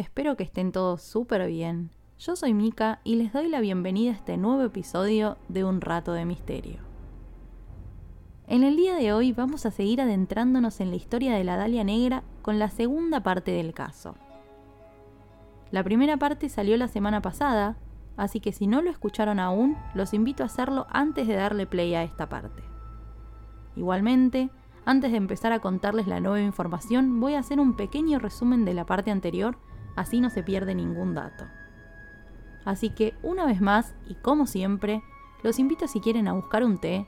espero 0.00 0.34
que 0.34 0.44
estén 0.44 0.72
todos 0.72 1.02
súper 1.02 1.46
bien. 1.46 1.90
Yo 2.18 2.34
soy 2.34 2.54
Mika 2.54 3.00
y 3.04 3.16
les 3.16 3.34
doy 3.34 3.48
la 3.48 3.60
bienvenida 3.60 4.10
a 4.10 4.14
este 4.14 4.38
nuevo 4.38 4.62
episodio 4.62 5.36
de 5.48 5.62
Un 5.62 5.82
Rato 5.82 6.14
de 6.14 6.24
Misterio. 6.24 6.78
En 8.46 8.64
el 8.64 8.76
día 8.76 8.94
de 8.94 9.12
hoy 9.12 9.32
vamos 9.32 9.66
a 9.66 9.70
seguir 9.70 10.00
adentrándonos 10.00 10.80
en 10.80 10.88
la 10.88 10.96
historia 10.96 11.34
de 11.34 11.44
la 11.44 11.58
Dalia 11.58 11.84
Negra 11.84 12.22
con 12.40 12.58
la 12.58 12.70
segunda 12.70 13.22
parte 13.22 13.50
del 13.50 13.74
caso. 13.74 14.14
La 15.70 15.84
primera 15.84 16.16
parte 16.16 16.48
salió 16.48 16.78
la 16.78 16.88
semana 16.88 17.20
pasada, 17.20 17.76
así 18.16 18.40
que 18.40 18.52
si 18.52 18.66
no 18.66 18.80
lo 18.80 18.90
escucharon 18.90 19.38
aún, 19.38 19.76
los 19.92 20.14
invito 20.14 20.42
a 20.42 20.46
hacerlo 20.46 20.86
antes 20.88 21.28
de 21.28 21.34
darle 21.34 21.66
play 21.66 21.94
a 21.94 22.04
esta 22.04 22.26
parte. 22.26 22.62
Igualmente, 23.76 24.48
antes 24.86 25.10
de 25.10 25.18
empezar 25.18 25.52
a 25.52 25.60
contarles 25.60 26.06
la 26.06 26.20
nueva 26.20 26.40
información, 26.40 27.20
voy 27.20 27.34
a 27.34 27.40
hacer 27.40 27.60
un 27.60 27.74
pequeño 27.76 28.18
resumen 28.18 28.64
de 28.64 28.72
la 28.72 28.86
parte 28.86 29.10
anterior, 29.10 29.58
así 29.96 30.20
no 30.20 30.30
se 30.30 30.42
pierde 30.42 30.74
ningún 30.74 31.14
dato. 31.14 31.44
Así 32.64 32.90
que, 32.90 33.14
una 33.22 33.46
vez 33.46 33.60
más, 33.60 33.94
y 34.06 34.14
como 34.14 34.46
siempre, 34.46 35.02
los 35.42 35.58
invito 35.58 35.88
si 35.88 36.00
quieren 36.00 36.28
a 36.28 36.32
buscar 36.32 36.64
un 36.64 36.78
té, 36.78 37.06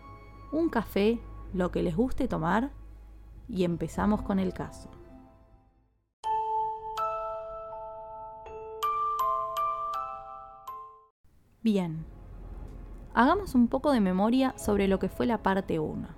un 0.50 0.69
café, 0.69 1.20
lo 1.52 1.70
que 1.70 1.83
les 1.83 1.97
guste 1.97 2.28
tomar, 2.28 2.70
y 3.48 3.64
empezamos 3.64 4.22
con 4.22 4.39
el 4.39 4.55
caso. 4.55 4.91
Bien, 11.62 12.05
hagamos 13.14 13.55
un 13.55 13.69
poco 13.69 13.92
de 13.92 14.00
memoria 14.00 14.52
sobre 14.58 14.89
lo 14.89 14.98
que 14.98 15.08
fue 15.08 15.27
la 15.27 15.44
parte 15.44 15.78
1. 15.78 16.08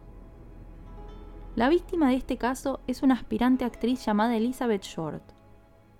La 1.54 1.68
víctima 1.68 2.08
de 2.08 2.14
este 2.14 2.38
caso 2.38 2.80
es 2.86 3.02
una 3.02 3.14
aspirante 3.14 3.66
actriz 3.66 4.06
llamada 4.06 4.36
Elizabeth 4.36 4.84
Short, 4.84 5.33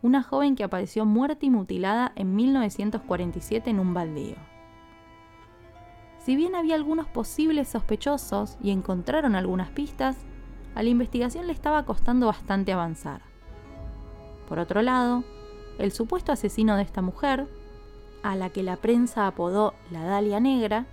una 0.04 0.22
joven 0.22 0.54
que 0.54 0.64
apareció 0.64 1.06
muerta 1.06 1.46
y 1.46 1.50
mutilada 1.50 2.12
en 2.14 2.36
1947 2.36 3.70
en 3.70 3.80
un 3.80 3.94
baldío. 3.94 4.36
Si 6.18 6.36
bien 6.36 6.54
había 6.54 6.74
algunos 6.74 7.08
posibles 7.08 7.68
sospechosos 7.68 8.58
y 8.62 8.70
encontraron 8.70 9.34
algunas 9.34 9.70
pistas, 9.70 10.18
a 10.74 10.82
la 10.82 10.90
investigación 10.90 11.46
le 11.46 11.54
estaba 11.54 11.86
costando 11.86 12.26
bastante 12.26 12.74
avanzar. 12.74 13.22
Por 14.46 14.58
otro 14.58 14.82
lado, 14.82 15.24
el 15.78 15.90
supuesto 15.90 16.32
asesino 16.32 16.76
de 16.76 16.82
esta 16.82 17.00
mujer, 17.00 17.48
a 18.22 18.36
la 18.36 18.50
que 18.50 18.62
la 18.62 18.76
prensa 18.76 19.26
apodó 19.26 19.72
la 19.90 20.04
Dalia 20.04 20.38
Negra, 20.38 20.84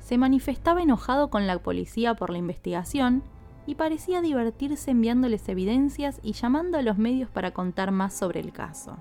se 0.00 0.18
manifestaba 0.18 0.82
enojado 0.82 1.30
con 1.30 1.46
la 1.46 1.56
policía 1.60 2.14
por 2.14 2.30
la 2.30 2.38
investigación 2.38 3.22
y 3.70 3.76
parecía 3.76 4.20
divertirse 4.20 4.90
enviándoles 4.90 5.48
evidencias 5.48 6.18
y 6.24 6.32
llamando 6.32 6.76
a 6.76 6.82
los 6.82 6.98
medios 6.98 7.30
para 7.30 7.52
contar 7.52 7.92
más 7.92 8.12
sobre 8.12 8.40
el 8.40 8.50
caso. 8.50 8.96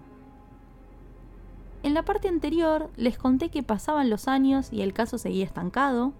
En 1.81 1.95
la 1.95 2.05
parte 2.05 2.27
anterior 2.27 2.91
les 2.95 3.17
conté 3.17 3.49
que 3.49 3.63
pasaban 3.63 4.11
los 4.11 4.27
años 4.27 4.71
y 4.71 4.83
el 4.83 4.93
caso 4.93 5.17
seguía 5.17 5.43
estancado, 5.43 6.13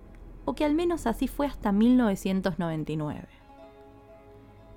o 0.46 0.56
que 0.56 0.66
al 0.66 0.74
menos 0.74 1.06
así 1.06 1.28
fue 1.28 1.46
hasta 1.46 1.72
1999. 1.72 3.28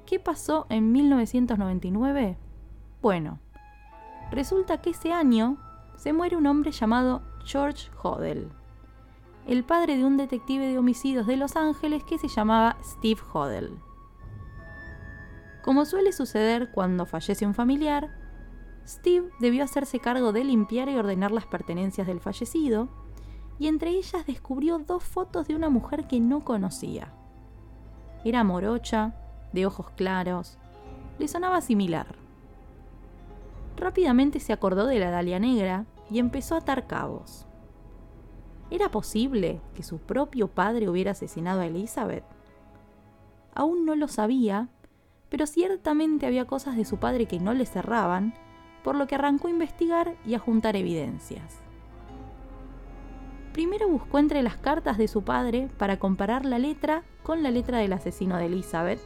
¿Qué 0.05 0.21
pasó 0.21 0.67
en 0.69 0.93
1999? 0.93 2.37
Bueno, 3.01 3.39
resulta 4.31 4.83
que 4.83 4.91
ese 4.91 5.15
año 5.15 5.57
se 5.97 6.13
muere 6.13 6.37
un 6.37 6.47
hombre 6.47 6.73
llamado 6.73 7.23
George 7.47 7.89
Hodel 8.03 8.51
el 9.47 9.65
padre 9.65 9.97
de 9.97 10.05
un 10.05 10.17
detective 10.17 10.69
de 10.69 10.79
homicidios 10.79 11.27
de 11.27 11.37
Los 11.37 11.57
Ángeles 11.57 12.05
que 12.05 12.19
se 12.19 12.29
llamaba 12.29 12.77
Steve 12.83 13.21
Hodel. 13.33 13.79
Como 15.63 15.85
suele 15.85 16.13
suceder 16.13 16.71
cuando 16.73 17.07
fallece 17.07 17.47
un 17.47 17.55
familiar, 17.55 18.11
Steve 18.87 19.31
debió 19.41 19.65
hacerse 19.65 20.01
cargo 20.01 20.33
de 20.33 20.45
limpiar 20.45 20.89
y 20.89 20.97
ordenar 20.97 21.31
las 21.31 21.47
pertenencias 21.47 22.07
del 22.07 22.21
fallecido, 22.21 22.89
y 23.59 23.69
entre 23.69 23.91
ellas 23.91 24.27
descubrió 24.27 24.79
dos 24.79 25.05
fotos 25.05 25.47
de 25.47 25.55
una 25.55 25.71
mujer 25.71 26.09
que 26.09 26.21
no 26.21 26.45
conocía. 26.45 27.13
Era 28.25 28.43
morocha, 28.45 29.15
de 29.53 29.67
ojos 29.67 29.91
claros, 29.91 30.59
le 31.19 31.29
sonaba 31.29 31.61
similar. 31.61 32.17
Rápidamente 33.77 34.41
se 34.41 34.53
acordó 34.53 34.87
de 34.87 34.99
la 34.99 35.11
Dalia 35.11 35.39
Negra 35.39 35.87
y 36.11 36.19
empezó 36.19 36.55
a 36.55 36.59
atar 36.59 36.87
cabos. 36.87 37.47
¿Era 38.73 38.91
posible 38.91 39.61
que 39.75 39.83
su 39.83 39.99
propio 39.99 40.49
padre 40.49 40.89
hubiera 40.89 41.11
asesinado 41.11 41.61
a 41.61 41.67
Elizabeth? 41.67 42.25
Aún 43.55 43.85
no 43.85 43.95
lo 43.97 44.09
sabía, 44.09 44.71
pero 45.29 45.47
ciertamente 45.47 46.25
había 46.25 46.47
cosas 46.47 46.79
de 46.79 46.87
su 46.87 46.97
padre 46.97 47.27
que 47.27 47.39
no 47.39 47.53
le 47.53 47.67
cerraban, 47.67 48.33
por 48.83 48.97
lo 48.97 49.07
que 49.07 49.15
arrancó 49.15 49.49
a 49.49 49.51
investigar 49.51 50.17
y 50.25 50.33
a 50.33 50.39
juntar 50.39 50.75
evidencias. 50.75 51.61
Primero 53.53 53.91
buscó 53.91 54.19
entre 54.19 54.43
las 54.43 54.57
cartas 54.57 54.97
de 54.97 55.07
su 55.07 55.23
padre 55.23 55.69
para 55.77 55.99
comparar 55.99 56.47
la 56.47 56.59
letra 56.59 57.03
con 57.23 57.43
la 57.43 57.51
letra 57.51 57.77
del 57.77 57.93
asesino 57.93 58.39
de 58.39 58.47
Elizabeth, 58.47 59.01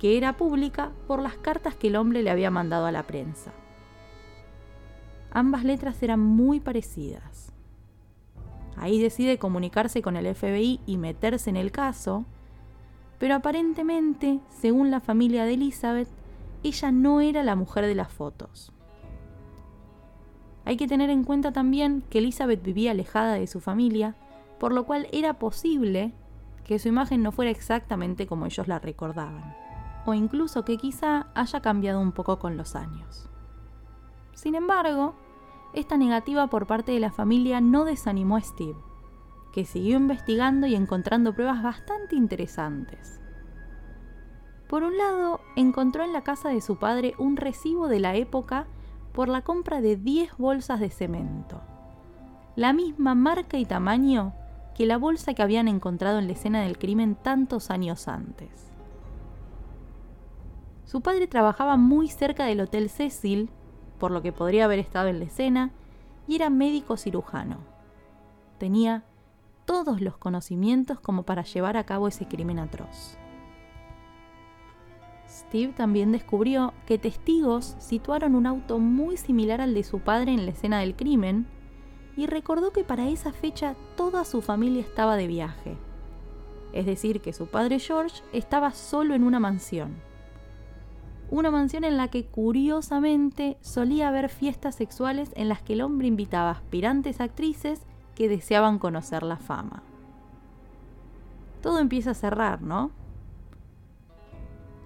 que 0.00 0.18
era 0.18 0.36
pública 0.36 0.92
por 1.06 1.22
las 1.22 1.38
cartas 1.38 1.74
que 1.76 1.86
el 1.86 1.96
hombre 1.96 2.22
le 2.22 2.30
había 2.30 2.50
mandado 2.50 2.84
a 2.84 2.92
la 2.92 3.04
prensa. 3.04 3.52
Ambas 5.30 5.64
letras 5.64 6.02
eran 6.02 6.20
muy 6.20 6.60
parecidas. 6.60 7.51
Ahí 8.76 9.00
decide 9.00 9.38
comunicarse 9.38 10.02
con 10.02 10.16
el 10.16 10.34
FBI 10.34 10.80
y 10.86 10.96
meterse 10.96 11.50
en 11.50 11.56
el 11.56 11.72
caso, 11.72 12.24
pero 13.18 13.34
aparentemente, 13.34 14.40
según 14.48 14.90
la 14.90 15.00
familia 15.00 15.44
de 15.44 15.54
Elizabeth, 15.54 16.08
ella 16.62 16.90
no 16.90 17.20
era 17.20 17.42
la 17.42 17.56
mujer 17.56 17.86
de 17.86 17.94
las 17.94 18.12
fotos. 18.12 18.72
Hay 20.64 20.76
que 20.76 20.86
tener 20.86 21.10
en 21.10 21.24
cuenta 21.24 21.52
también 21.52 22.02
que 22.08 22.18
Elizabeth 22.18 22.62
vivía 22.62 22.92
alejada 22.92 23.34
de 23.34 23.46
su 23.46 23.60
familia, 23.60 24.14
por 24.58 24.72
lo 24.72 24.84
cual 24.84 25.08
era 25.12 25.34
posible 25.34 26.12
que 26.64 26.78
su 26.78 26.88
imagen 26.88 27.22
no 27.22 27.32
fuera 27.32 27.50
exactamente 27.50 28.26
como 28.26 28.46
ellos 28.46 28.68
la 28.68 28.78
recordaban, 28.78 29.56
o 30.06 30.14
incluso 30.14 30.64
que 30.64 30.76
quizá 30.76 31.26
haya 31.34 31.60
cambiado 31.60 32.00
un 32.00 32.12
poco 32.12 32.38
con 32.38 32.56
los 32.56 32.76
años. 32.76 33.28
Sin 34.34 34.54
embargo, 34.54 35.14
esta 35.74 35.96
negativa 35.96 36.48
por 36.48 36.66
parte 36.66 36.92
de 36.92 37.00
la 37.00 37.12
familia 37.12 37.60
no 37.60 37.84
desanimó 37.84 38.36
a 38.36 38.40
Steve, 38.40 38.78
que 39.52 39.64
siguió 39.64 39.96
investigando 39.96 40.66
y 40.66 40.74
encontrando 40.74 41.34
pruebas 41.34 41.62
bastante 41.62 42.16
interesantes. 42.16 43.20
Por 44.68 44.82
un 44.82 44.96
lado, 44.96 45.40
encontró 45.56 46.02
en 46.04 46.12
la 46.12 46.22
casa 46.22 46.48
de 46.48 46.60
su 46.60 46.76
padre 46.76 47.14
un 47.18 47.36
recibo 47.36 47.88
de 47.88 48.00
la 48.00 48.16
época 48.16 48.66
por 49.12 49.28
la 49.28 49.42
compra 49.42 49.80
de 49.80 49.96
10 49.96 50.38
bolsas 50.38 50.80
de 50.80 50.90
cemento, 50.90 51.60
la 52.56 52.72
misma 52.72 53.14
marca 53.14 53.58
y 53.58 53.66
tamaño 53.66 54.34
que 54.74 54.86
la 54.86 54.96
bolsa 54.96 55.34
que 55.34 55.42
habían 55.42 55.68
encontrado 55.68 56.18
en 56.18 56.26
la 56.26 56.32
escena 56.32 56.62
del 56.62 56.78
crimen 56.78 57.14
tantos 57.14 57.70
años 57.70 58.08
antes. 58.08 58.72
Su 60.86 61.00
padre 61.00 61.26
trabajaba 61.26 61.76
muy 61.76 62.08
cerca 62.08 62.44
del 62.44 62.60
Hotel 62.60 62.88
Cecil 62.90 63.50
por 64.02 64.10
lo 64.10 64.20
que 64.20 64.32
podría 64.32 64.64
haber 64.64 64.80
estado 64.80 65.06
en 65.06 65.20
la 65.20 65.26
escena, 65.26 65.70
y 66.26 66.34
era 66.34 66.50
médico 66.50 66.96
cirujano. 66.96 67.58
Tenía 68.58 69.04
todos 69.64 70.00
los 70.00 70.16
conocimientos 70.16 70.98
como 70.98 71.22
para 71.22 71.44
llevar 71.44 71.76
a 71.76 71.86
cabo 71.86 72.08
ese 72.08 72.26
crimen 72.26 72.58
atroz. 72.58 73.16
Steve 75.28 75.72
también 75.72 76.10
descubrió 76.10 76.74
que 76.84 76.98
testigos 76.98 77.76
situaron 77.78 78.34
un 78.34 78.48
auto 78.48 78.80
muy 78.80 79.16
similar 79.16 79.60
al 79.60 79.72
de 79.72 79.84
su 79.84 80.00
padre 80.00 80.32
en 80.32 80.46
la 80.46 80.50
escena 80.50 80.80
del 80.80 80.96
crimen 80.96 81.46
y 82.16 82.26
recordó 82.26 82.72
que 82.72 82.82
para 82.82 83.08
esa 83.08 83.32
fecha 83.32 83.76
toda 83.96 84.24
su 84.24 84.42
familia 84.42 84.80
estaba 84.80 85.16
de 85.16 85.28
viaje. 85.28 85.76
Es 86.72 86.86
decir, 86.86 87.20
que 87.20 87.32
su 87.32 87.46
padre 87.46 87.78
George 87.78 88.20
estaba 88.32 88.72
solo 88.72 89.14
en 89.14 89.22
una 89.22 89.38
mansión 89.38 89.94
una 91.32 91.50
mansión 91.50 91.84
en 91.84 91.96
la 91.96 92.08
que 92.08 92.26
curiosamente 92.26 93.56
solía 93.62 94.08
haber 94.08 94.28
fiestas 94.28 94.74
sexuales 94.74 95.32
en 95.34 95.48
las 95.48 95.62
que 95.62 95.72
el 95.72 95.80
hombre 95.80 96.06
invitaba 96.06 96.50
aspirantes 96.50 97.22
actrices 97.22 97.80
que 98.14 98.28
deseaban 98.28 98.78
conocer 98.78 99.22
la 99.22 99.38
fama. 99.38 99.82
Todo 101.62 101.78
empieza 101.78 102.10
a 102.10 102.14
cerrar, 102.14 102.60
¿no? 102.60 102.90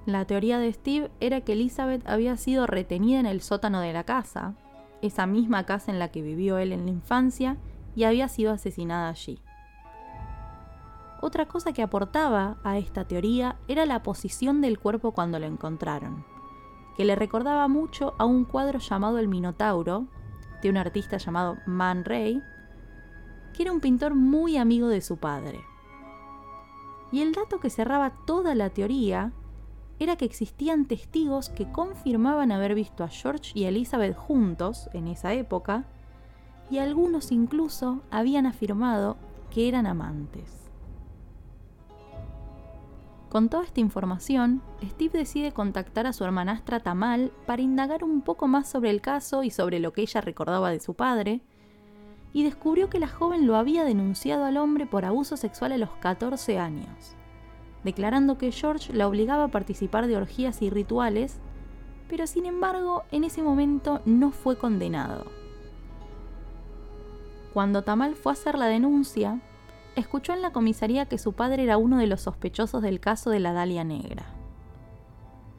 La 0.07 0.25
teoría 0.25 0.61
de 0.61 0.73
Steve 0.73 1.11
era 1.19 1.41
que 1.41 1.55
Elizabeth 1.55 2.09
había 2.09 2.37
sido 2.37 2.69
retenida 2.69 3.19
en 3.19 3.27
el 3.27 3.41
sótano 3.41 3.81
de 3.81 3.93
la 3.93 4.05
casa, 4.05 4.55
esa 5.03 5.27
misma 5.27 5.67
casa 5.67 5.91
en 5.91 5.99
la 5.99 6.13
que 6.13 6.23
vivió 6.23 6.59
él 6.59 6.71
en 6.71 6.85
la 6.85 6.93
infancia, 6.93 7.57
y 7.97 8.05
había 8.05 8.29
sido 8.29 8.53
asesinada 8.53 9.09
allí. 9.09 9.41
Otra 11.21 11.47
cosa 11.47 11.73
que 11.73 11.83
aportaba 11.83 12.59
a 12.63 12.79
esta 12.79 13.05
teoría 13.05 13.57
era 13.67 13.85
la 13.85 14.05
posición 14.05 14.61
del 14.61 14.79
cuerpo 14.79 15.11
cuando 15.11 15.41
lo 15.41 15.47
encontraron 15.47 16.36
que 16.97 17.05
le 17.05 17.15
recordaba 17.15 17.69
mucho 17.69 18.15
a 18.19 18.25
un 18.25 18.45
cuadro 18.45 18.79
llamado 18.79 19.19
El 19.19 19.29
Minotauro, 19.29 20.07
de 20.63 20.71
un 20.71 20.77
artista 20.77 21.19
llamado 21.19 21.59
Man 21.67 22.05
Ray, 22.05 22.43
que 23.53 23.63
era 23.63 23.73
un 23.73 23.81
pintor 23.81 24.15
muy 24.15 24.57
amigo 24.57 24.89
de 24.89 25.01
su 25.01 25.17
padre. 25.19 25.61
Y 27.13 27.21
el 27.21 27.33
dato 27.33 27.61
que 27.61 27.71
cerraba 27.71 28.13
toda 28.27 28.55
la 28.55 28.71
teoría 28.71 29.33
era 29.99 30.17
que 30.17 30.25
existían 30.25 30.87
testigos 30.87 31.49
que 31.49 31.71
confirmaban 31.71 32.53
haber 32.53 32.75
visto 32.75 33.05
a 33.05 33.09
George 33.09 33.53
y 33.55 33.65
Elizabeth 33.65 34.17
juntos 34.17 34.91
en 34.93 35.09
esa 35.09 35.33
época, 35.33 35.87
y 36.71 36.79
algunos 36.79 37.33
incluso 37.33 38.03
habían 38.11 38.45
afirmado 38.45 39.17
que 39.51 39.69
eran 39.69 39.87
amantes. 39.87 40.66
Con 43.29 43.49
toda 43.49 43.65
esta 43.65 43.81
información, 43.81 44.63
Steve 44.83 45.19
decide 45.19 45.53
contactar 45.53 46.07
a 46.07 46.13
su 46.13 46.25
hermanastra 46.25 46.81
Tamal 46.81 47.33
para 47.45 47.63
indagar 47.63 48.05
un 48.05 48.23
poco 48.23 48.47
más 48.47 48.69
sobre 48.69 48.91
el 48.91 49.01
caso 49.01 49.43
y 49.43 49.51
sobre 49.51 49.81
lo 49.81 49.93
que 49.93 50.03
ella 50.03 50.21
recordaba 50.21 50.71
de 50.71 50.81
su 50.81 50.95
padre, 50.95 51.43
y 52.33 52.45
descubrió 52.45 52.89
que 52.89 53.01
la 53.01 53.09
joven 53.09 53.47
lo 53.47 53.57
había 53.57 53.85
denunciado 53.85 54.45
al 54.45 54.59
hombre 54.59 54.87
por 54.87 55.05
abuso 55.05 55.37
sexual 55.37 55.73
a 55.73 55.79
los 55.79 55.91
14 56.01 56.59
años, 56.59 57.17
declarando 57.83 58.39
que 58.39 58.53
George 58.53 58.93
la 58.93 59.09
obligaba 59.09 59.45
a 59.45 59.51
participar 59.51 60.07
de 60.07 60.17
orgías 60.17 60.63
y 60.63 60.71
rituales, 60.71 61.41
pero 62.09 62.27
sin 62.27 62.47
embargo 62.47 63.05
en 63.11 63.25
ese 63.25 63.43
momento 63.43 64.03
no 64.05 64.31
fue 64.31 64.57
condenado. 64.57 65.25
Cuando 67.53 67.83
Tamal 67.83 68.15
fue 68.15 68.33
a 68.33 68.35
hacer 68.35 68.59
la 68.59 68.67
denuncia, 68.67 69.41
escuchó 69.97 70.33
en 70.35 70.43
la 70.43 70.53
comisaría 70.53 71.07
que 71.07 71.19
su 71.19 71.33
padre 71.33 71.65
era 71.65 71.79
uno 71.79 71.99
de 71.99 72.07
los 72.07 72.21
sospechosos 72.21 72.83
del 72.83 73.01
caso 73.01 73.31
de 73.31 73.41
la 73.41 73.53
Dalia 73.53 73.83
Negra. 73.83 74.27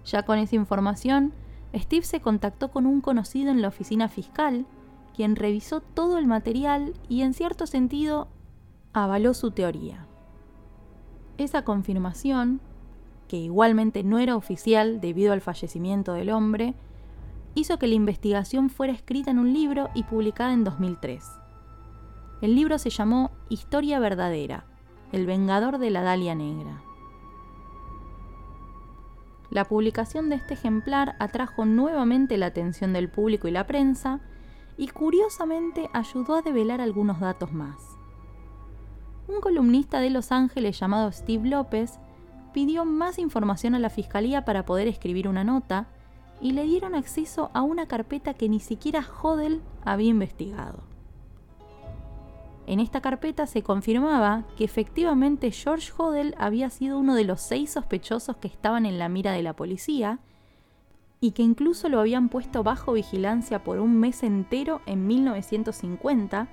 Ya 0.05 0.23
con 0.23 0.37
esa 0.39 0.55
información, 0.55 1.33
Steve 1.75 2.05
se 2.05 2.21
contactó 2.21 2.71
con 2.71 2.85
un 2.85 3.01
conocido 3.01 3.51
en 3.51 3.61
la 3.61 3.67
oficina 3.67 4.07
fiscal, 4.07 4.65
quien 5.15 5.35
revisó 5.35 5.81
todo 5.81 6.17
el 6.17 6.27
material 6.27 6.93
y 7.09 7.23
en 7.23 7.33
cierto 7.33 7.67
sentido 7.67 8.27
avaló 8.93 9.33
su 9.33 9.51
teoría. 9.51 10.05
Esa 11.37 11.63
confirmación, 11.63 12.61
que 13.27 13.37
igualmente 13.37 14.03
no 14.03 14.19
era 14.19 14.35
oficial 14.35 15.01
debido 15.01 15.33
al 15.33 15.41
fallecimiento 15.41 16.13
del 16.13 16.29
hombre, 16.29 16.75
hizo 17.55 17.77
que 17.79 17.87
la 17.87 17.95
investigación 17.95 18.69
fuera 18.69 18.93
escrita 18.93 19.31
en 19.31 19.39
un 19.39 19.51
libro 19.51 19.89
y 19.93 20.03
publicada 20.03 20.53
en 20.53 20.63
2003. 20.63 21.25
El 22.39 22.53
libro 22.53 22.77
se 22.77 22.91
llamó 22.91 23.31
Historia 23.49 23.99
Verdadera, 23.99 24.65
El 25.11 25.25
Vengador 25.25 25.79
de 25.79 25.89
la 25.89 26.03
Dalia 26.03 26.35
Negra. 26.35 26.83
La 29.49 29.65
publicación 29.65 30.29
de 30.29 30.35
este 30.35 30.53
ejemplar 30.53 31.15
atrajo 31.17 31.65
nuevamente 31.65 32.37
la 32.37 32.47
atención 32.47 32.93
del 32.93 33.09
público 33.09 33.47
y 33.47 33.51
la 33.51 33.65
prensa 33.65 34.19
y 34.77 34.89
curiosamente 34.89 35.89
ayudó 35.93 36.35
a 36.35 36.41
develar 36.43 36.79
algunos 36.79 37.19
datos 37.19 37.51
más. 37.53 37.97
Un 39.27 39.41
columnista 39.41 39.99
de 39.99 40.11
Los 40.11 40.31
Ángeles 40.31 40.79
llamado 40.79 41.11
Steve 41.11 41.49
López 41.49 41.97
pidió 42.53 42.85
más 42.85 43.17
información 43.17 43.73
a 43.73 43.79
la 43.79 43.89
fiscalía 43.89 44.45
para 44.45 44.63
poder 44.63 44.87
escribir 44.87 45.27
una 45.27 45.43
nota 45.43 45.87
y 46.39 46.51
le 46.51 46.65
dieron 46.65 46.93
acceso 46.93 47.49
a 47.55 47.63
una 47.63 47.87
carpeta 47.87 48.35
que 48.35 48.47
ni 48.47 48.59
siquiera 48.59 49.03
Hodel 49.23 49.63
había 49.83 50.09
investigado. 50.09 50.96
En 52.67 52.81
esta 52.81 52.99
carpeta 52.99 53.47
se 53.47 53.63
confirmaba 53.63 54.43
que 54.57 54.65
efectivamente 54.65 55.51
George 55.51 55.89
Hodel 55.97 56.35
había 56.37 56.69
sido 56.69 56.99
uno 56.99 57.15
de 57.15 57.23
los 57.23 57.39
seis 57.39 57.71
sospechosos 57.71 58.35
que 58.35 58.49
estaban 58.49 58.85
en 58.85 58.99
la 58.99 59.07
mira 59.07 59.31
de 59.31 59.41
la 59.41 59.53
policía 59.53 60.19
y 61.21 61.31
que 61.31 61.43
incluso 61.43 61.87
lo 61.87 62.01
habían 62.01 62.27
puesto 62.27 62.63
bajo 62.63 62.91
vigilancia 62.91 63.63
por 63.63 63.79
un 63.79 63.97
mes 63.97 64.21
entero 64.21 64.81
en 64.85 65.07
1950, 65.07 66.49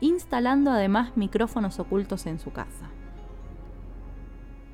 instalando 0.00 0.70
además 0.70 1.16
micrófonos 1.16 1.80
ocultos 1.80 2.26
en 2.26 2.38
su 2.38 2.52
casa. 2.52 2.88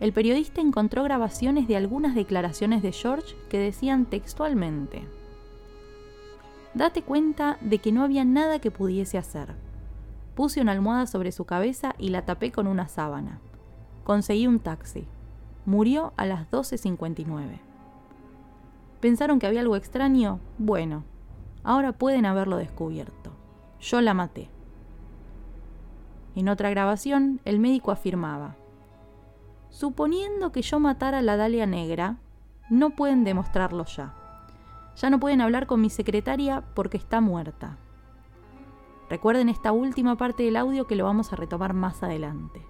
El 0.01 0.13
periodista 0.13 0.61
encontró 0.61 1.03
grabaciones 1.03 1.67
de 1.67 1.79
algunas 1.79 2.15
declaraciones 2.15 2.83
de 2.83 2.93
George 2.93 3.35
que 3.49 3.59
decían 3.59 4.05
textualmente, 4.05 5.09
Date 6.75 7.03
cuenta 7.03 7.57
de 7.63 7.79
que 7.79 7.91
no 7.91 8.03
había 8.03 8.25
nada 8.25 8.59
que 8.59 8.71
pudiese 8.71 9.17
hacer 9.17 9.63
Puse 10.35 10.61
una 10.61 10.73
almohada 10.73 11.07
sobre 11.07 11.33
su 11.33 11.45
cabeza 11.45 11.95
y 11.99 12.09
la 12.09 12.25
tapé 12.25 12.51
con 12.51 12.67
una 12.67 12.89
sábana. 12.89 13.41
Conseguí 14.05 14.47
un 14.47 14.59
taxi. 14.59 15.07
Murió 15.65 16.13
a 16.17 16.27
las 16.27 16.51
12.59. 16.51 17.61
¿Pensaron 19.01 19.39
que 19.39 19.47
había 19.47 19.61
algo 19.61 19.77
extraño? 19.77 20.41
Bueno, 20.59 21.05
ahora 21.63 21.93
pueden 21.93 22.27
haberlo 22.27 22.57
descubierto. 22.57 23.33
Yo 23.81 24.01
la 24.01 24.15
maté. 24.15 24.49
En 26.35 26.49
otra 26.49 26.71
grabación, 26.71 27.41
el 27.45 27.61
médico 27.61 27.93
afirmaba, 27.93 28.57
Suponiendo 29.75 30.53
que 30.53 30.63
yo 30.63 30.79
matara 30.79 31.19
a 31.19 31.23
la 31.23 31.37
Dalia 31.37 31.67
Negra, 31.67 32.19
no 32.71 32.91
pueden 32.91 33.25
demostrarlo 33.25 33.85
ya. 33.85 34.15
Ya 34.97 35.11
no 35.11 35.19
pueden 35.19 35.41
hablar 35.41 35.67
con 35.67 35.81
mi 35.81 35.91
secretaria 35.91 36.63
porque 36.75 36.97
está 36.97 37.21
muerta. 37.21 37.77
Recuerden 39.14 39.49
esta 39.49 39.70
última 39.70 40.16
parte 40.16 40.43
del 40.43 40.56
audio 40.56 40.88
que 40.88 40.96
lo 40.96 41.05
vamos 41.05 41.32
a 41.32 41.37
retomar 41.37 41.72
más 41.72 42.02
adelante. 42.02 42.66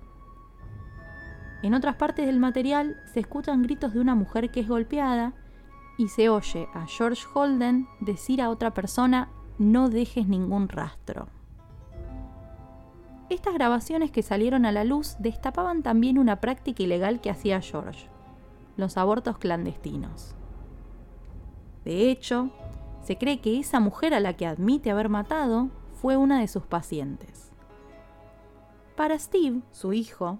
En 1.63 1.73
otras 1.73 1.97
partes 1.97 2.27
del 2.27 2.39
material 2.39 3.01
se 3.15 3.21
escuchan 3.21 3.63
gritos 3.63 3.95
de 3.95 4.01
una 4.01 4.15
mujer 4.15 4.51
que 4.51 4.61
es 4.61 4.69
golpeada 4.69 5.33
y 5.97 6.09
se 6.09 6.29
oye 6.29 6.69
a 6.75 6.85
George 6.85 7.25
Holden 7.33 7.89
decir 8.01 8.43
a 8.43 8.51
otra 8.51 8.75
persona 8.75 9.31
no 9.57 9.89
dejes 9.89 10.29
ningún 10.29 10.69
rastro. 10.69 11.29
Estas 13.31 13.55
grabaciones 13.55 14.11
que 14.11 14.23
salieron 14.23 14.67
a 14.67 14.73
la 14.73 14.85
luz 14.85 15.17
destapaban 15.21 15.83
también 15.83 16.19
una 16.19 16.43
práctica 16.43 16.83
ilegal 16.83 17.23
que 17.23 17.31
hacía 17.31 17.63
George, 17.63 18.11
los 18.77 18.99
abortos 18.99 19.39
clandestinos. 19.39 20.35
De 21.87 22.11
hecho, 22.11 22.51
se 23.01 23.17
cree 23.17 23.41
que 23.41 23.59
esa 23.59 23.81
mujer 23.81 24.13
a 24.13 24.21
la 24.21 24.35
que 24.35 24.47
admite 24.47 24.91
haber 24.91 25.09
matado 25.09 25.71
fue 25.95 26.17
una 26.17 26.41
de 26.41 26.49
sus 26.49 26.65
pacientes. 26.67 27.51
Para 28.97 29.19
Steve, 29.19 29.63
su 29.73 29.93
hijo, 29.93 30.39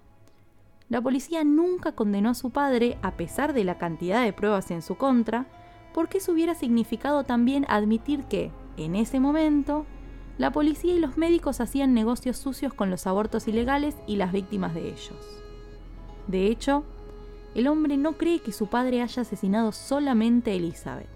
la 0.87 1.01
policía 1.01 1.43
nunca 1.43 1.93
condenó 1.93 2.29
a 2.29 2.35
su 2.35 2.51
padre 2.51 2.97
a 3.01 3.17
pesar 3.17 3.53
de 3.53 3.63
la 3.63 3.77
cantidad 3.77 4.23
de 4.23 4.33
pruebas 4.33 4.69
en 4.71 4.81
su 4.81 4.95
contra, 4.95 5.47
porque 5.93 6.19
eso 6.19 6.31
hubiera 6.31 6.53
significado 6.53 7.23
también 7.23 7.65
admitir 7.69 8.23
que, 8.25 8.51
en 8.77 8.95
ese 8.95 9.19
momento, 9.19 9.85
la 10.37 10.51
policía 10.51 10.93
y 10.93 10.99
los 10.99 11.17
médicos 11.17 11.59
hacían 11.59 11.93
negocios 11.93 12.37
sucios 12.37 12.73
con 12.73 12.89
los 12.89 13.07
abortos 13.07 13.47
ilegales 13.47 13.95
y 14.05 14.17
las 14.17 14.31
víctimas 14.31 14.73
de 14.73 14.89
ellos. 14.89 15.43
De 16.27 16.47
hecho, 16.47 16.83
el 17.55 17.67
hombre 17.67 17.97
no 17.97 18.17
cree 18.17 18.39
que 18.39 18.51
su 18.51 18.67
padre 18.67 19.01
haya 19.01 19.21
asesinado 19.21 19.71
solamente 19.71 20.51
a 20.51 20.55
Elizabeth. 20.55 21.09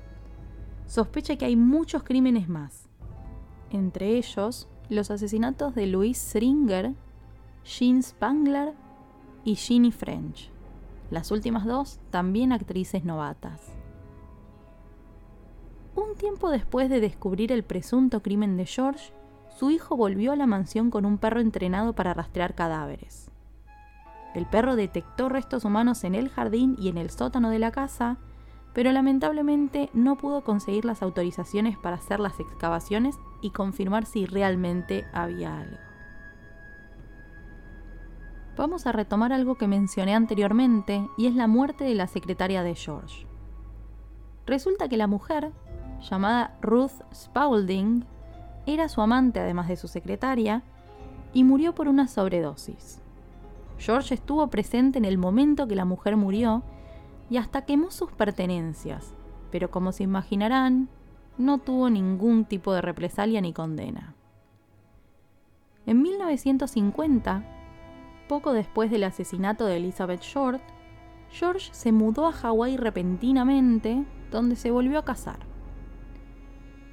Sospecha 0.88 1.36
que 1.36 1.46
hay 1.46 1.56
muchos 1.56 2.04
crímenes 2.04 2.50
más, 2.50 2.89
entre 3.72 4.18
ellos 4.18 4.68
los 4.90 5.12
asesinatos 5.12 5.76
de 5.76 5.88
Louise 5.88 6.20
Stringer, 6.20 6.94
Jean 7.64 8.02
Spangler 8.02 8.74
y 9.44 9.56
Ginny 9.56 9.92
French, 9.92 10.50
las 11.12 11.32
últimas 11.32 11.66
dos 11.66 12.00
también 12.10 12.52
actrices 12.52 13.04
novatas. 13.04 13.74
Un 15.96 16.16
tiempo 16.16 16.50
después 16.50 16.90
de 16.90 17.00
descubrir 17.00 17.52
el 17.52 17.64
presunto 17.64 18.22
crimen 18.22 18.58
de 18.58 18.66
George, 18.66 19.14
su 19.58 19.70
hijo 19.70 19.98
volvió 19.98 20.32
a 20.32 20.36
la 20.36 20.48
mansión 20.48 20.90
con 20.90 21.06
un 21.06 21.18
perro 21.18 21.42
entrenado 21.42 21.94
para 21.94 22.14
rastrear 22.14 22.56
cadáveres. 22.56 23.30
El 24.34 24.46
perro 24.46 24.76
detectó 24.76 25.28
restos 25.28 25.66
humanos 25.66 26.04
en 26.04 26.16
el 26.16 26.30
jardín 26.30 26.76
y 26.80 26.90
en 26.90 26.98
el 26.98 27.10
sótano 27.10 27.50
de 27.50 27.60
la 27.60 27.72
casa 27.72 28.18
pero 28.74 28.92
lamentablemente 28.92 29.90
no 29.94 30.18
pudo 30.18 30.44
conseguir 30.44 30.86
las 30.86 31.02
autorizaciones 31.02 31.78
para 31.78 31.98
hacer 31.98 32.20
las 32.20 32.40
excavaciones 32.40 33.18
y 33.42 33.52
confirmar 33.52 34.06
si 34.06 34.26
realmente 34.26 35.06
había 35.14 35.60
algo. 35.60 35.78
Vamos 38.58 38.86
a 38.88 38.92
retomar 38.92 39.32
algo 39.32 39.56
que 39.56 39.68
mencioné 39.68 40.16
anteriormente 40.16 41.08
y 41.18 41.28
es 41.28 41.36
la 41.36 41.48
muerte 41.48 41.86
de 41.86 41.96
la 41.96 42.08
secretaria 42.08 42.62
de 42.62 42.76
George. 42.76 43.26
Resulta 44.46 44.90
que 44.90 44.98
la 44.98 45.08
mujer, 45.08 45.52
llamada 46.02 46.58
Ruth 46.62 47.02
Spaulding, 47.14 48.06
era 48.66 48.90
su 48.90 49.02
amante 49.02 49.40
además 49.40 49.68
de 49.70 49.78
su 49.78 49.88
secretaria 49.88 50.64
y 51.34 51.44
murió 51.44 51.74
por 51.74 51.88
una 51.88 52.08
sobredosis. 52.08 53.02
George 53.78 54.14
estuvo 54.14 54.46
presente 54.48 54.98
en 54.98 55.06
el 55.06 55.18
momento 55.18 55.68
que 55.68 55.76
la 55.76 55.86
mujer 55.86 56.18
murió 56.18 56.64
y 57.30 57.38
hasta 57.38 57.64
quemó 57.64 57.92
sus 57.92 58.12
pertenencias, 58.12 59.14
pero 59.52 59.72
como 59.72 59.94
se 59.94 60.04
imaginarán, 60.04 60.90
no 61.40 61.58
tuvo 61.58 61.90
ningún 61.90 62.46
tipo 62.46 62.74
de 62.74 62.82
represalia 62.82 63.42
ni 63.42 63.54
condena. 63.54 64.14
En 65.86 66.02
1950, 66.02 67.44
poco 68.28 68.52
después 68.54 68.92
del 68.92 69.06
asesinato 69.06 69.66
de 69.66 69.78
Elizabeth 69.78 70.22
Short, 70.22 70.62
George 71.32 71.70
se 71.72 71.92
mudó 71.92 72.28
a 72.28 72.34
Hawái 72.34 72.76
repentinamente, 72.76 74.06
donde 74.30 74.58
se 74.58 74.70
volvió 74.70 75.00
a 75.00 75.06
casar. 75.06 75.40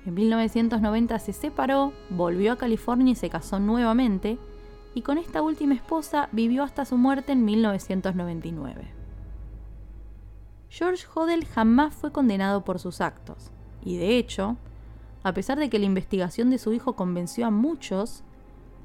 En 0.07 0.15
1990 0.15 1.19
se 1.19 1.33
separó, 1.33 1.93
volvió 2.09 2.53
a 2.53 2.57
California 2.57 3.13
y 3.13 3.17
se 3.17 3.29
casó 3.29 3.59
nuevamente, 3.59 4.39
y 4.95 5.03
con 5.03 5.19
esta 5.19 5.43
última 5.43 5.75
esposa 5.75 6.29
vivió 6.31 6.63
hasta 6.63 6.85
su 6.85 6.97
muerte 6.97 7.33
en 7.33 7.45
1999. 7.45 8.93
George 10.69 11.05
Hodel 11.13 11.45
jamás 11.47 11.95
fue 11.95 12.13
condenado 12.13 12.65
por 12.65 12.79
sus 12.79 13.01
actos, 13.01 13.51
y 13.87 13.99
de 13.99 14.19
hecho, 14.19 14.57
a 15.23 15.33
pesar 15.33 15.61
de 15.61 15.71
que 15.71 15.79
la 15.79 15.85
investigación 15.85 16.51
de 16.51 16.59
su 16.59 16.73
hijo 16.73 16.97
convenció 16.97 17.47
a 17.47 17.53
muchos, 17.53 18.25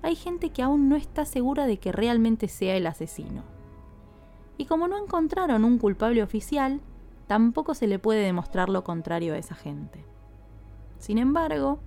hay 0.03 0.15
gente 0.15 0.51
que 0.51 0.61
aún 0.61 0.89
no 0.89 0.95
está 0.95 1.25
segura 1.25 1.65
de 1.65 1.77
que 1.77 1.91
realmente 1.91 2.47
sea 2.47 2.75
el 2.75 2.85
asesino. 2.85 3.41
Y 4.59 4.65
como 4.65 4.87
no 4.87 5.03
encontraron 5.03 5.65
un 5.65 5.79
culpable 5.79 6.21
oficial, 6.21 6.81
tampoco 7.25 7.73
se 7.73 7.87
le 7.87 7.97
puede 7.97 8.23
demostrar 8.23 8.69
lo 8.69 8.83
contrario 8.83 9.33
a 9.33 9.39
esa 9.39 9.55
gente. 9.55 10.05
Sin 10.99 11.17
embargo, 11.17 11.79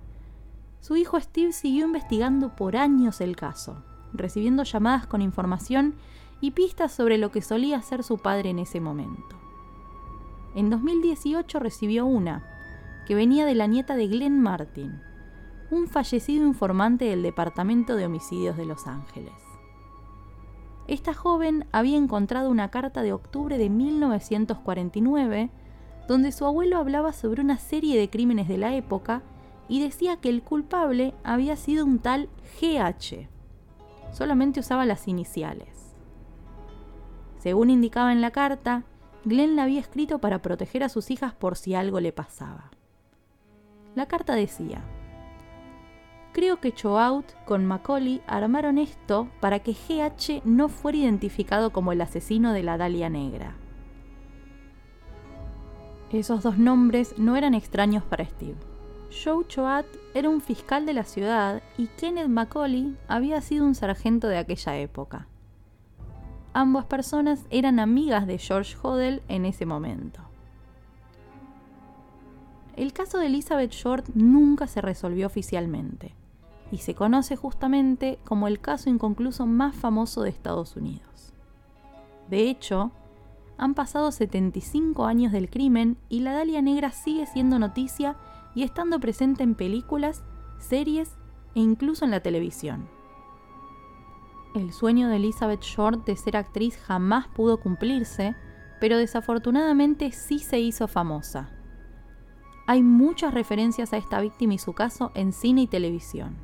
su 0.81 0.97
hijo 0.97 1.17
Steve 1.17 1.53
siguió 1.53 1.85
investigando 1.85 2.53
por 2.53 2.75
años 2.75 3.21
el 3.21 3.37
caso, 3.37 3.81
recibiendo 4.11 4.63
llamadas 4.63 5.07
con 5.07 5.21
información 5.21 5.95
y 6.41 6.51
pistas 6.51 6.91
sobre 6.91 7.17
lo 7.17 7.31
que 7.31 7.41
solía 7.41 7.81
ser 7.81 8.03
su 8.03 8.17
padre 8.17 8.49
en 8.49 8.59
ese 8.59 8.81
momento. 8.81 9.37
En 10.53 10.69
2018 10.69 11.59
recibió 11.59 12.05
una, 12.05 12.54
que 13.05 13.15
venía 13.15 13.45
de 13.45 13.55
la 13.55 13.67
nieta 13.67 13.95
de 13.95 14.07
Glenn 14.07 14.41
Martin, 14.41 15.01
un 15.71 15.87
fallecido 15.87 16.45
informante 16.45 17.05
del 17.05 17.21
Departamento 17.21 17.95
de 17.95 18.05
Homicidios 18.05 18.57
de 18.57 18.65
Los 18.65 18.87
Ángeles. 18.87 19.33
Esta 20.87 21.13
joven 21.13 21.65
había 21.71 21.97
encontrado 21.97 22.49
una 22.49 22.69
carta 22.69 23.01
de 23.01 23.13
octubre 23.13 23.57
de 23.57 23.69
1949 23.69 25.49
donde 26.07 26.31
su 26.31 26.45
abuelo 26.45 26.77
hablaba 26.77 27.13
sobre 27.13 27.41
una 27.41 27.57
serie 27.57 27.99
de 27.99 28.09
crímenes 28.09 28.47
de 28.47 28.57
la 28.57 28.75
época 28.75 29.23
y 29.67 29.81
decía 29.81 30.17
que 30.17 30.29
el 30.29 30.43
culpable 30.43 31.15
había 31.23 31.55
sido 31.55 31.85
un 31.85 31.99
tal 31.99 32.29
GH. 32.61 33.27
Solamente 34.11 34.59
usaba 34.59 34.85
las 34.85 35.07
iniciales. 35.07 35.95
Según 37.39 37.71
indicaba 37.71 38.11
en 38.11 38.21
la 38.21 38.31
carta, 38.31 38.83
Glenn 39.23 39.55
la 39.55 39.63
había 39.63 39.79
escrito 39.79 40.19
para 40.19 40.43
proteger 40.43 40.83
a 40.83 40.89
sus 40.89 41.09
hijas 41.09 41.33
por 41.33 41.57
si 41.57 41.73
algo 41.73 41.99
le 41.99 42.11
pasaba. 42.11 42.69
La 43.95 44.05
carta 44.05 44.35
decía, 44.35 44.83
Creo 46.33 46.59
que 46.59 46.73
Choaut 46.73 47.31
con 47.45 47.65
Macaulay 47.65 48.21
armaron 48.27 48.77
esto 48.77 49.29
para 49.39 49.59
que 49.59 49.71
GH 49.71 50.41
no 50.43 50.67
fuera 50.67 50.97
identificado 50.97 51.71
como 51.71 51.93
el 51.93 52.01
asesino 52.01 52.51
de 52.51 52.61
la 52.61 52.77
Dalia 52.77 53.09
Negra. 53.09 53.55
Esos 56.11 56.43
dos 56.43 56.57
nombres 56.57 57.17
no 57.17 57.37
eran 57.37 57.53
extraños 57.53 58.03
para 58.03 58.25
Steve. 58.25 58.57
Joe 59.23 59.47
Choat 59.47 59.85
era 60.13 60.29
un 60.29 60.41
fiscal 60.41 60.85
de 60.85 60.93
la 60.93 61.05
ciudad 61.05 61.63
y 61.77 61.87
Kenneth 61.87 62.27
Macaulay 62.27 62.97
había 63.07 63.39
sido 63.39 63.65
un 63.65 63.73
sargento 63.73 64.27
de 64.27 64.37
aquella 64.37 64.77
época. 64.77 65.29
Ambas 66.51 66.83
personas 66.85 67.45
eran 67.49 67.79
amigas 67.79 68.27
de 68.27 68.39
George 68.39 68.75
Hodel 68.81 69.23
en 69.29 69.45
ese 69.45 69.65
momento. 69.65 70.24
El 72.75 72.91
caso 72.91 73.19
de 73.19 73.27
Elizabeth 73.27 73.71
Short 73.71 74.09
nunca 74.15 74.67
se 74.67 74.81
resolvió 74.81 75.27
oficialmente 75.27 76.13
y 76.71 76.79
se 76.79 76.93
conoce 76.93 77.37
justamente 77.37 78.19
como 78.25 78.47
el 78.47 78.59
caso 78.59 78.89
inconcluso 78.89 79.45
más 79.45 79.75
famoso 79.75 80.23
de 80.23 80.29
Estados 80.29 80.75
Unidos. 80.75 81.33
De 82.29 82.49
hecho, 82.49 82.91
han 83.57 83.75
pasado 83.75 84.11
75 84.11 85.05
años 85.05 85.31
del 85.31 85.49
crimen 85.49 85.97
y 86.09 86.19
la 86.19 86.33
Dalia 86.33 86.61
Negra 86.61 86.91
sigue 86.91 87.25
siendo 87.27 87.59
noticia 87.59 88.17
y 88.53 88.63
estando 88.63 88.99
presente 88.99 89.43
en 89.43 89.55
películas, 89.55 90.23
series 90.59 91.15
e 91.55 91.61
incluso 91.61 92.03
en 92.03 92.11
la 92.11 92.19
televisión. 92.19 92.89
El 94.53 94.73
sueño 94.73 95.07
de 95.07 95.17
Elizabeth 95.17 95.61
Short 95.61 96.05
de 96.05 96.17
ser 96.17 96.35
actriz 96.35 96.77
jamás 96.77 97.27
pudo 97.29 97.59
cumplirse, 97.59 98.35
pero 98.81 98.97
desafortunadamente 98.97 100.11
sí 100.11 100.39
se 100.39 100.59
hizo 100.59 100.87
famosa. 100.89 101.54
Hay 102.67 102.81
muchas 102.81 103.33
referencias 103.33 103.93
a 103.93 103.97
esta 103.97 104.19
víctima 104.21 104.55
y 104.55 104.57
su 104.57 104.73
caso 104.73 105.11
en 105.13 105.33
cine 105.33 105.61
y 105.63 105.67
televisión. 105.67 106.35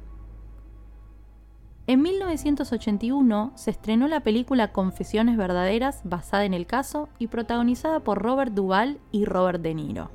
En 1.87 2.01
1981 2.03 3.53
se 3.55 3.71
estrenó 3.71 4.07
la 4.07 4.21
película 4.21 4.71
Confesiones 4.71 5.35
Verdaderas 5.35 6.01
basada 6.03 6.45
en 6.45 6.53
el 6.53 6.67
caso 6.67 7.09
y 7.17 7.27
protagonizada 7.27 8.01
por 8.01 8.21
Robert 8.21 8.53
Duvall 8.53 8.99
y 9.11 9.25
Robert 9.25 9.61
De 9.61 9.73
Niro. 9.73 10.11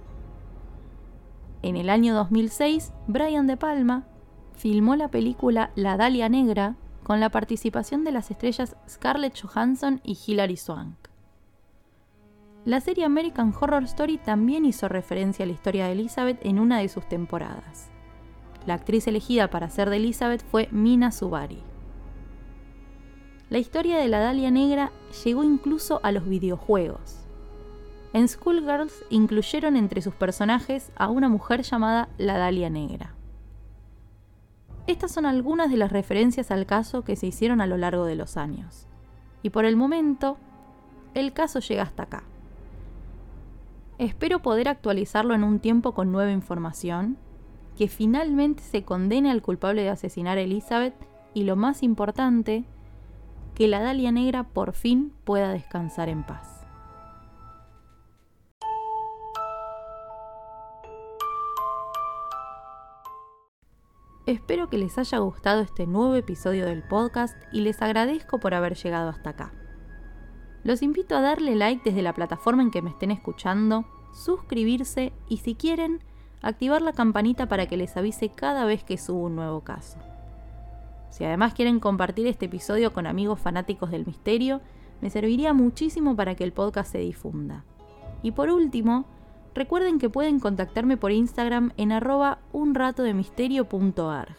En 1.62 1.76
el 1.76 1.90
año 1.90 2.14
2006, 2.14 2.92
Brian 3.08 3.48
De 3.48 3.56
Palma 3.56 4.06
filmó 4.54 4.94
la 4.94 5.08
película 5.08 5.72
La 5.75 5.96
Dalia 5.96 6.28
Negra 6.28 6.76
con 7.02 7.18
la 7.18 7.30
participación 7.30 8.04
de 8.04 8.12
las 8.12 8.30
estrellas 8.30 8.76
Scarlett 8.88 9.38
Johansson 9.40 10.00
y 10.04 10.16
Hilary 10.25 10.56
Swank. 10.56 11.05
La 12.66 12.80
serie 12.80 13.04
American 13.04 13.54
Horror 13.58 13.85
Story 13.85 14.18
también 14.18 14.64
hizo 14.64 14.88
referencia 14.88 15.44
a 15.44 15.46
la 15.46 15.52
historia 15.52 15.87
de 15.87 15.92
Elizabeth 15.92 16.44
en 16.44 16.58
una 16.58 16.80
de 16.80 16.88
sus 16.88 17.08
temporadas. 17.08 17.90
La 18.66 18.75
actriz 18.75 19.06
elegida 19.06 19.50
para 19.50 19.70
ser 19.70 19.88
de 19.88 19.99
Elizabeth 19.99 20.44
fue 20.50 20.68
Mina 20.73 21.12
Subari. 21.12 21.62
La 23.50 23.58
historia 23.58 23.99
de 23.99 24.08
la 24.08 24.18
Dalia 24.18 24.50
Negra 24.50 24.90
llegó 25.25 25.44
incluso 25.44 26.00
a 26.02 26.11
los 26.11 26.28
videojuegos. 26.28 27.25
En 28.12 28.26
Schoolgirls 28.26 29.04
incluyeron 29.11 29.76
entre 29.76 30.02
sus 30.02 30.14
personajes 30.14 30.90
a 30.96 31.08
una 31.08 31.28
mujer 31.28 31.62
llamada 31.62 32.08
la 32.18 32.37
Dalia 32.37 32.68
Negra. 32.68 33.14
Estas 34.88 35.12
son 35.12 35.25
algunas 35.25 35.70
de 35.70 35.76
las 35.76 35.92
referencias 35.92 36.50
al 36.50 36.66
caso 36.66 37.04
que 37.04 37.14
se 37.14 37.28
hicieron 37.28 37.61
a 37.61 37.68
lo 37.68 37.76
largo 37.76 38.06
de 38.06 38.16
los 38.16 38.37
años. 38.37 38.88
Y 39.44 39.50
por 39.50 39.66
el 39.66 39.76
momento, 39.76 40.37
el 41.14 41.32
caso 41.32 41.61
llega 41.61 41.85
hasta 41.85 42.02
acá. 42.02 42.25
Espero 43.99 44.43
poder 44.43 44.69
actualizarlo 44.69 45.35
en 45.35 45.43
un 45.43 45.59
tiempo 45.59 45.95
con 45.95 46.12
nueva 46.12 46.31
información 46.31 47.17
que 47.79 47.88
finalmente 47.88 48.62
se 48.62 48.85
condene 48.85 49.31
al 49.31 49.41
culpable 49.41 49.83
de 49.83 49.88
asesinar 49.88 50.37
a 50.37 50.43
Elizabeth 50.43 50.95
y 51.33 51.45
lo 51.45 51.57
más 51.57 51.83
importante, 51.83 52.65
que 53.55 53.69
la 53.69 53.81
Dalia 53.81 54.12
Negra 54.12 54.45
por 54.45 54.75
fin 54.75 55.15
pueda 55.25 55.50
descansar 55.50 56.11
en 56.11 56.25
paz. 56.25 56.67
Espero 64.26 64.69
que 64.69 64.76
les 64.76 64.99
haya 64.99 65.19
gustado 65.19 65.62
este 65.62 65.87
nuevo 65.87 66.17
episodio 66.17 66.67
del 66.67 66.83
podcast 66.83 67.37
y 67.53 67.61
les 67.61 67.81
agradezco 67.81 68.41
por 68.41 68.53
haber 68.53 68.75
llegado 68.75 69.09
hasta 69.09 69.31
acá. 69.31 69.53
Los 70.66 70.82
invito 70.82 71.16
a 71.16 71.20
darle 71.20 71.54
like 71.54 71.88
desde 71.88 72.02
la 72.02 72.12
plataforma 72.12 72.61
en 72.61 72.73
que 72.73 72.82
me 72.82 72.90
estén 72.90 73.12
escuchando, 73.12 73.85
suscribirse 74.12 75.12
y 75.28 75.37
si 75.37 75.54
quieren, 75.54 76.00
activar 76.42 76.82
la 76.82 76.92
campanita 76.92 77.46
para 77.46 77.66
que 77.66 77.76
les 77.76 77.96
avise 77.96 78.30
cada 78.30 78.64
vez 78.64 78.82
que 78.82 78.99
subo 78.99 79.26
un 79.26 79.37
nuevo 79.37 79.61
caso. 79.61 79.96
Si 81.11 81.23
además 81.23 81.54
quieren 81.54 81.78
compartir 81.78 82.26
este 82.26 82.46
episodio 82.46 82.92
con 82.92 83.06
amigos 83.06 83.38
fanáticos 83.38 83.92
del 83.92 84.06
misterio, 84.06 84.61
me 85.00 85.08
serviría 85.08 85.52
muchísimo 85.52 86.16
para 86.16 86.35
que 86.35 86.42
el 86.42 86.52
podcast 86.52 86.90
se 86.90 86.99
difunda. 86.99 87.62
Y 88.25 88.32
por 88.32 88.50
último, 88.50 89.04
recuerden 89.54 90.00
que 90.00 90.11
pueden 90.11 90.40
contactarme 90.40 90.96
por 90.96 91.12
Instagram 91.12 91.75
en 91.76 91.92
arroba 91.92 92.40
unratodemisterio.arg. 92.50 94.37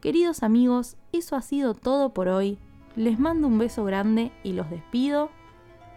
Queridos 0.00 0.42
amigos, 0.42 0.96
eso 1.12 1.36
ha 1.36 1.42
sido 1.42 1.74
todo 1.74 2.14
por 2.14 2.28
hoy. 2.28 2.58
Les 2.96 3.18
mando 3.18 3.48
un 3.48 3.58
beso 3.58 3.84
grande 3.84 4.32
y 4.42 4.52
los 4.52 4.68
despido. 4.70 5.30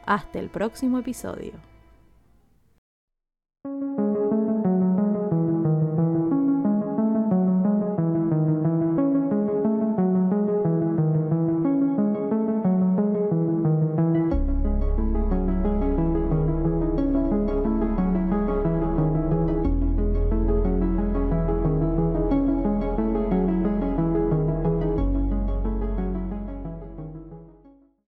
Hasta 0.06 0.40
el 0.40 0.50
próximo 0.50 1.00
episodio. 1.00 1.54